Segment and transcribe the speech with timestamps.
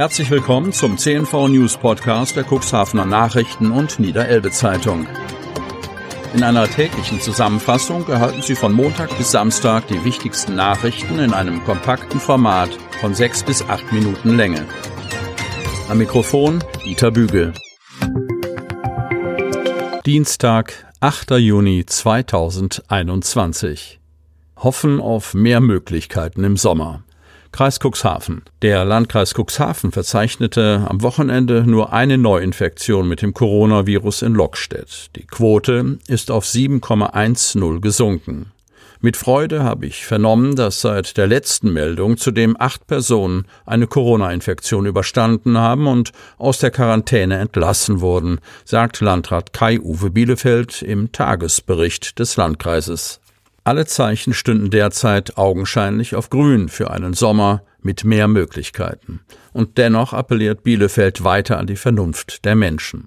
[0.00, 5.06] Herzlich willkommen zum CNV News Podcast der Cuxhavener Nachrichten und Niederelbe Zeitung.
[6.32, 11.62] In einer täglichen Zusammenfassung erhalten Sie von Montag bis Samstag die wichtigsten Nachrichten in einem
[11.64, 12.70] kompakten Format
[13.02, 14.64] von sechs bis acht Minuten Länge.
[15.90, 17.52] Am Mikrofon Dieter Bügel.
[20.06, 21.32] Dienstag, 8.
[21.32, 24.00] Juni 2021.
[24.56, 27.02] Hoffen auf mehr Möglichkeiten im Sommer.
[27.52, 28.42] Kreis Cuxhaven.
[28.62, 35.10] Der Landkreis Cuxhaven verzeichnete am Wochenende nur eine Neuinfektion mit dem Coronavirus in Lockstedt.
[35.16, 38.52] Die Quote ist auf 7,10 gesunken.
[39.02, 44.84] Mit Freude habe ich vernommen, dass seit der letzten Meldung zudem acht Personen eine Corona-Infektion
[44.84, 52.36] überstanden haben und aus der Quarantäne entlassen wurden, sagt Landrat Kai-Uwe Bielefeld im Tagesbericht des
[52.36, 53.20] Landkreises.
[53.70, 59.20] Alle Zeichen stünden derzeit augenscheinlich auf Grün für einen Sommer mit mehr Möglichkeiten.
[59.52, 63.06] Und dennoch appelliert Bielefeld weiter an die Vernunft der Menschen.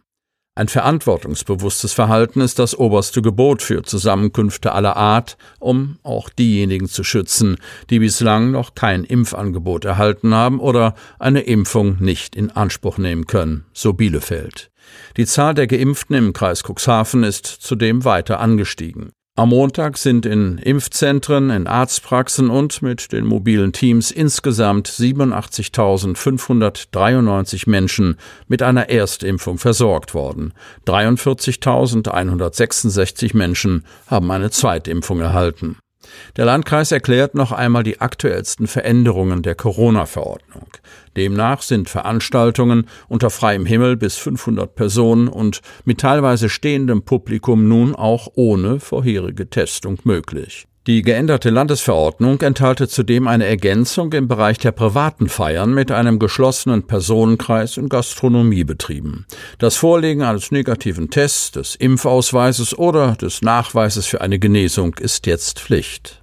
[0.55, 7.03] Ein verantwortungsbewusstes Verhalten ist das oberste Gebot für Zusammenkünfte aller Art, um auch diejenigen zu
[7.03, 7.57] schützen,
[7.89, 13.65] die bislang noch kein Impfangebot erhalten haben oder eine Impfung nicht in Anspruch nehmen können,
[13.73, 14.71] so Bielefeld.
[15.17, 19.11] Die Zahl der Geimpften im Kreis Cuxhaven ist zudem weiter angestiegen.
[19.35, 28.17] Am Montag sind in Impfzentren, in Arztpraxen und mit den mobilen Teams insgesamt 87.593 Menschen
[28.47, 30.53] mit einer Erstimpfung versorgt worden.
[30.85, 35.79] 43.166 Menschen haben eine Zweitimpfung erhalten.
[36.35, 40.67] Der Landkreis erklärt noch einmal die aktuellsten Veränderungen der Corona-Verordnung.
[41.15, 47.95] Demnach sind Veranstaltungen unter freiem Himmel bis 500 Personen und mit teilweise stehendem Publikum nun
[47.95, 50.67] auch ohne vorherige Testung möglich.
[50.85, 56.87] Die geänderte Landesverordnung enthalte zudem eine Ergänzung im Bereich der privaten Feiern mit einem geschlossenen
[56.87, 59.25] Personenkreis in Gastronomiebetrieben.
[59.59, 65.61] Das Vorlegen eines negativen Tests, des Impfausweises oder des Nachweises für eine Genesung ist jetzt
[65.61, 66.21] Pflicht.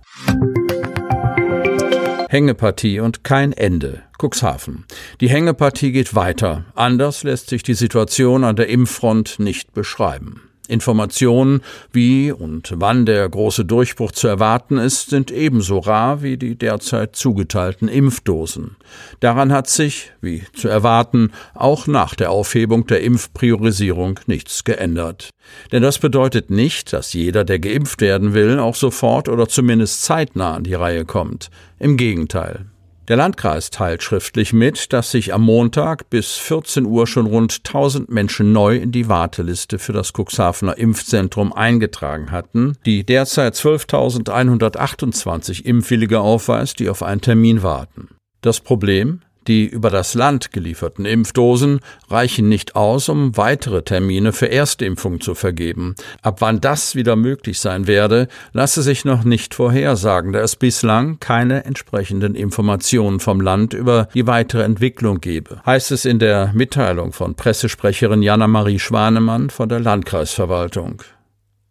[2.29, 4.03] Hängepartie und kein Ende.
[4.19, 4.85] Cuxhaven.
[5.23, 6.67] Die Hängepartie geht weiter.
[6.75, 10.50] Anders lässt sich die Situation an der Impffront nicht beschreiben.
[10.71, 11.61] Informationen,
[11.93, 17.17] wie und wann der große Durchbruch zu erwarten ist, sind ebenso rar wie die derzeit
[17.17, 18.77] zugeteilten Impfdosen.
[19.21, 25.31] Daran hat sich, wie zu erwarten, auch nach der Aufhebung der Impfpriorisierung nichts geändert.
[25.73, 30.55] Denn das bedeutet nicht, dass jeder, der geimpft werden will, auch sofort oder zumindest zeitnah
[30.55, 31.51] an die Reihe kommt.
[31.79, 32.67] Im Gegenteil.
[33.11, 38.09] Der Landkreis teilt schriftlich mit, dass sich am Montag bis 14 Uhr schon rund 1000
[38.09, 46.21] Menschen neu in die Warteliste für das Cuxhavener Impfzentrum eingetragen hatten, die derzeit 12.128 Impfwillige
[46.21, 48.11] aufweist, die auf einen Termin warten.
[48.43, 49.23] Das Problem?
[49.47, 55.35] Die über das Land gelieferten Impfdosen reichen nicht aus, um weitere Termine für Erstimpfung zu
[55.35, 55.95] vergeben.
[56.23, 61.19] Ab wann das wieder möglich sein werde, lasse sich noch nicht vorhersagen, da es bislang
[61.21, 67.13] keine entsprechenden Informationen vom Land über die weitere Entwicklung gebe, heißt es in der Mitteilung
[67.13, 71.03] von Pressesprecherin Jana-Marie Schwanemann von der Landkreisverwaltung.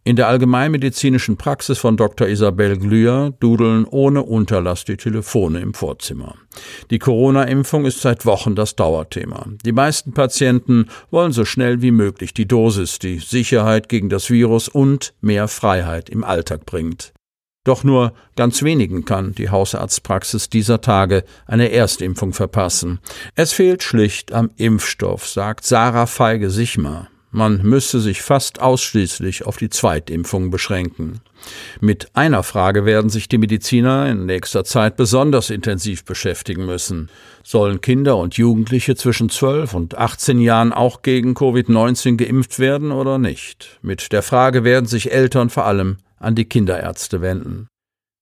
[0.09, 2.27] In der allgemeinmedizinischen Praxis von Dr.
[2.27, 6.33] Isabel Glüher dudeln ohne Unterlass die Telefone im Vorzimmer.
[6.89, 9.45] Die Corona-Impfung ist seit Wochen das Dauerthema.
[9.63, 14.67] Die meisten Patienten wollen so schnell wie möglich die Dosis, die Sicherheit gegen das Virus
[14.67, 17.13] und mehr Freiheit im Alltag bringt.
[17.63, 22.97] Doch nur ganz wenigen kann die Hausarztpraxis dieser Tage eine Erstimpfung verpassen.
[23.35, 27.09] Es fehlt schlicht am Impfstoff, sagt Sarah Feige-Sichmer.
[27.31, 31.21] Man müsse sich fast ausschließlich auf die Zweitimpfung beschränken.
[31.79, 37.09] Mit einer Frage werden sich die Mediziner in nächster Zeit besonders intensiv beschäftigen müssen.
[37.43, 43.19] Sollen Kinder und Jugendliche zwischen 12 und 18 Jahren auch gegen Covid-19 geimpft werden oder
[43.19, 43.79] nicht?
[43.83, 47.67] Mit der Frage werden sich Eltern vor allem an die Kinderärzte wenden.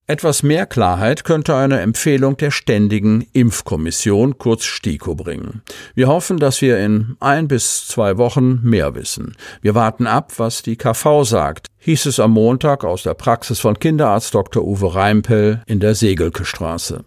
[0.09, 5.63] Etwas mehr Klarheit könnte eine Empfehlung der Ständigen Impfkommission, kurz STIKO, bringen.
[5.95, 9.36] Wir hoffen, dass wir in ein bis zwei Wochen mehr wissen.
[9.62, 13.77] Wir warten ab, was die KV sagt, hieß es am Montag aus der Praxis von
[13.80, 14.63] Kinderarzt Dr.
[14.63, 17.03] Uwe Reimpel in der Segelke Straße.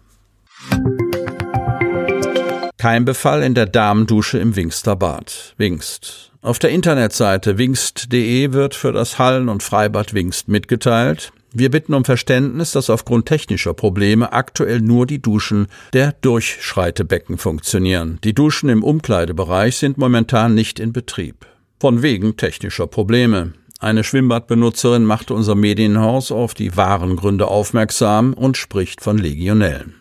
[2.77, 5.55] Keimbefall in der Damendusche im Wingsterbad.
[5.57, 6.31] Wingst.
[6.43, 12.05] Auf der Internetseite wingst.de wird für das Hallen- und Freibad Wingst mitgeteilt, wir bitten um
[12.05, 18.19] Verständnis, dass aufgrund technischer Probleme aktuell nur die Duschen der Durchschreitebecken funktionieren.
[18.23, 21.45] Die Duschen im Umkleidebereich sind momentan nicht in Betrieb.
[21.79, 23.53] Von wegen technischer Probleme.
[23.79, 29.95] Eine Schwimmbadbenutzerin machte unser Medienhaus auf die wahren Gründe aufmerksam und spricht von Legionellen.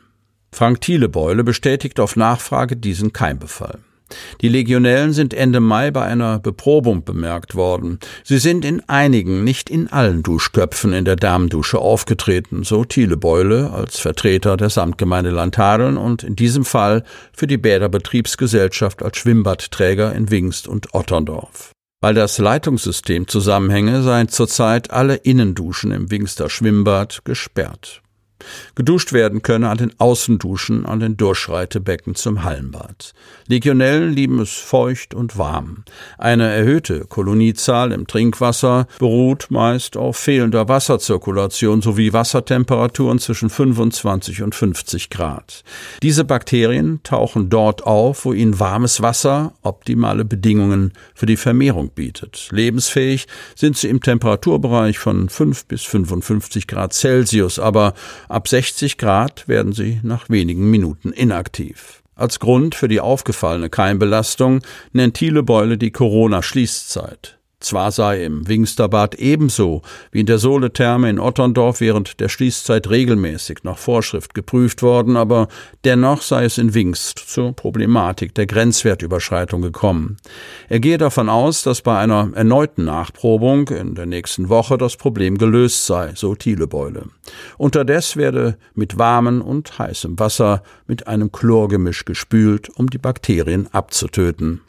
[0.53, 3.79] Frank Thielebeule bestätigt auf Nachfrage diesen Keimbefall.
[4.41, 7.99] Die Legionellen sind Ende Mai bei einer Beprobung bemerkt worden.
[8.25, 13.71] Sie sind in einigen, nicht in allen Duschköpfen in der Damendusche aufgetreten, so Thiele Beule
[13.71, 20.31] als Vertreter der Samtgemeinde Landhadeln und in diesem Fall für die Bäderbetriebsgesellschaft als Schwimmbadträger in
[20.31, 21.73] Wingst und Otterndorf.
[22.03, 28.01] Weil das Leitungssystem zusammenhänge, seien zurzeit alle Innenduschen im Wingster Schwimmbad gesperrt.
[28.75, 33.13] Geduscht werden könne an den Außenduschen an den Durchschreitebecken zum Hallenbad.
[33.47, 35.85] Legionellen lieben es feucht und warm.
[36.19, 44.55] Eine erhöhte Koloniezahl im Trinkwasser beruht meist auf fehlender Wasserzirkulation sowie Wassertemperaturen zwischen 25 und
[44.55, 45.65] 50 Grad.
[46.03, 52.49] Diese Bakterien tauchen dort auf, wo ihnen warmes Wasser optimale Bedingungen für die Vermehrung bietet.
[52.53, 57.95] Lebensfähig sind sie im Temperaturbereich von 5 bis 55 Grad Celsius, aber
[58.31, 62.05] Ab 60 Grad werden sie nach wenigen Minuten inaktiv.
[62.15, 64.61] Als Grund für die aufgefallene Keimbelastung
[64.93, 67.40] nennt Thiele Beule die Corona-Schließzeit.
[67.61, 73.59] Zwar sei im Wingsterbad ebenso wie in der Soletherme in Otterndorf während der Schließzeit regelmäßig
[73.65, 75.49] nach Vorschrift geprüft worden, aber
[75.85, 80.17] dennoch sei es in Wingst zur Problematik der Grenzwertüberschreitung gekommen.
[80.71, 85.37] Er gehe davon aus, dass bei einer erneuten Nachprobung in der nächsten Woche das Problem
[85.37, 87.09] gelöst sei, so Thielebeule.
[87.59, 94.63] Unterdes werde mit warmem und heißem Wasser mit einem Chlorgemisch gespült, um die Bakterien abzutöten.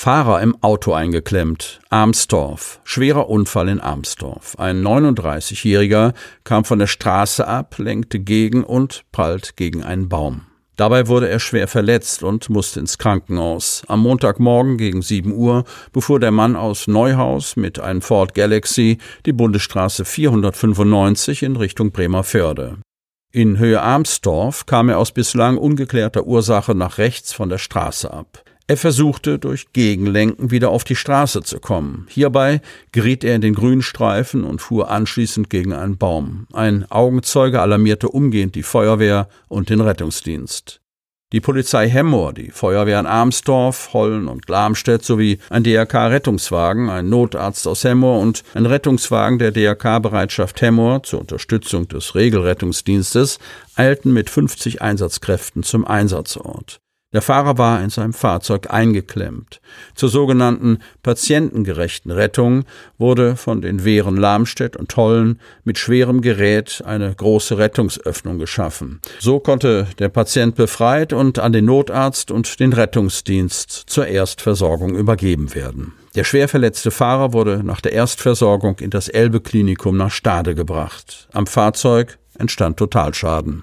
[0.00, 1.80] Fahrer im Auto eingeklemmt.
[1.90, 2.78] Armstorf.
[2.84, 4.54] Schwerer Unfall in Armstorf.
[4.56, 6.14] Ein 39-Jähriger
[6.44, 10.42] kam von der Straße ab, lenkte gegen und prallt gegen einen Baum.
[10.76, 13.82] Dabei wurde er schwer verletzt und musste ins Krankenhaus.
[13.88, 19.32] Am Montagmorgen gegen 7 Uhr befuhr der Mann aus Neuhaus mit einem Ford Galaxy die
[19.32, 22.78] Bundesstraße 495 in Richtung Bremerförde.
[23.32, 28.44] In Höhe Armstorf kam er aus bislang ungeklärter Ursache nach rechts von der Straße ab.
[28.70, 32.06] Er versuchte durch Gegenlenken wieder auf die Straße zu kommen.
[32.10, 32.60] Hierbei
[32.92, 36.46] geriet er in den Grünstreifen und fuhr anschließend gegen einen Baum.
[36.52, 40.82] Ein Augenzeuge alarmierte umgehend die Feuerwehr und den Rettungsdienst.
[41.32, 47.84] Die Polizei Hemmoor, die Feuerwehren Armsdorf, Hollen und Lamstedt sowie ein DRK-Rettungswagen, ein Notarzt aus
[47.84, 53.38] Hemmoor und ein Rettungswagen der DRK-Bereitschaft Hemmoor zur Unterstützung des Regelrettungsdienstes
[53.76, 56.82] eilten mit 50 Einsatzkräften zum Einsatzort.
[57.14, 59.62] Der Fahrer war in seinem Fahrzeug eingeklemmt.
[59.94, 62.64] Zur sogenannten patientengerechten Rettung
[62.98, 69.00] wurde von den Wehren Lamstedt und Tollen mit schwerem Gerät eine große Rettungsöffnung geschaffen.
[69.20, 75.54] So konnte der Patient befreit und an den Notarzt und den Rettungsdienst zur Erstversorgung übergeben
[75.54, 75.94] werden.
[76.14, 81.26] Der schwer verletzte Fahrer wurde nach der Erstversorgung in das Elbe-Klinikum nach Stade gebracht.
[81.32, 83.62] Am Fahrzeug entstand Totalschaden.